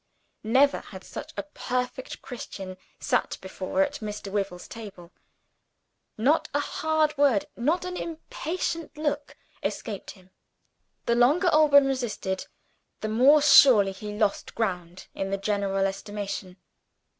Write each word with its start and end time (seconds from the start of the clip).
Never 0.43 0.79
had 0.79 1.03
such 1.03 1.31
a 1.37 1.43
perfect 1.43 2.23
Christian 2.23 2.75
sat 2.99 3.37
before 3.39 3.83
at 3.83 3.99
Mr. 3.99 4.31
Wyvil's 4.31 4.67
table: 4.67 5.11
not 6.17 6.49
a 6.55 6.59
hard 6.59 7.15
word, 7.19 7.45
not 7.55 7.85
an 7.85 7.95
impatient 7.95 8.97
look, 8.97 9.37
escaped 9.61 10.09
him. 10.17 10.31
The 11.05 11.13
longer 11.13 11.49
Alban 11.49 11.85
resisted, 11.85 12.47
the 13.01 13.09
more 13.09 13.43
surely 13.43 13.91
he 13.91 14.17
lost 14.17 14.55
ground 14.55 15.05
in 15.13 15.29
the 15.29 15.37
general 15.37 15.85
estimation. 15.85 16.57